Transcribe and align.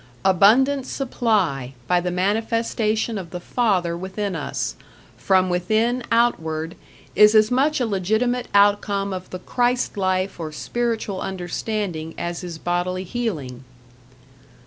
Abundant 0.25 0.87
Supply 0.87 1.75
by 1.87 1.99
the 2.01 2.09
manifestation 2.09 3.19
of 3.19 3.29
the 3.29 3.39
Father 3.39 3.95
within 3.95 4.35
us, 4.35 4.75
from 5.15 5.47
within 5.47 6.01
outward, 6.11 6.73
is 7.13 7.35
as 7.35 7.51
much 7.51 7.79
a 7.79 7.85
legitimate 7.85 8.47
outcome 8.51 9.13
of 9.13 9.29
the 9.29 9.37
Christ 9.37 9.97
life 9.97 10.39
or 10.39 10.51
spiritual 10.51 11.21
understanding 11.21 12.15
as 12.17 12.43
is 12.43 12.57
bodily 12.57 13.03
healing.... 13.03 13.63